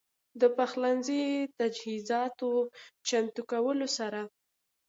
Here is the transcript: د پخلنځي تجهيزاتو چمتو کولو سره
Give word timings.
د 0.41 0.43
پخلنځي 0.57 1.23
تجهيزاتو 1.57 2.49
چمتو 3.07 3.41
کولو 3.51 3.87
سره 3.97 4.21